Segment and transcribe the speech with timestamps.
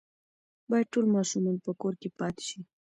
[0.69, 2.59] باید ټول ماشومان په کور کې پاتې شي.